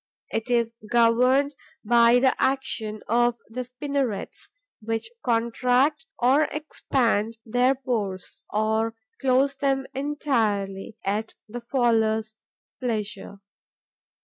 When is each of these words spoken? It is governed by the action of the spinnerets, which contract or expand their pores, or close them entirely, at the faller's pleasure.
It 0.31 0.49
is 0.49 0.73
governed 0.89 1.55
by 1.85 2.17
the 2.17 2.33
action 2.41 3.03
of 3.07 3.37
the 3.49 3.63
spinnerets, 3.63 4.49
which 4.81 5.11
contract 5.23 6.07
or 6.17 6.45
expand 6.45 7.37
their 7.45 7.75
pores, 7.75 8.41
or 8.51 8.95
close 9.19 9.53
them 9.53 9.85
entirely, 9.93 10.97
at 11.05 11.35
the 11.47 11.61
faller's 11.61 12.33
pleasure. 12.79 13.41